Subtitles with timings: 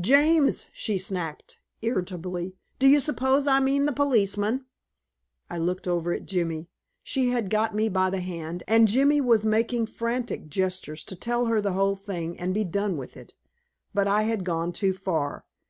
[0.00, 2.56] "James," she snapped irritably.
[2.78, 4.64] "Do you suppose I mean the policeman?"
[5.50, 6.70] I looked over at Jimmy.
[7.02, 11.44] She had got me by the hand, and Jimmy was making frantic gestures to tell
[11.44, 13.34] her the whole thing and be done with it.
[13.92, 15.44] But I had gone too far.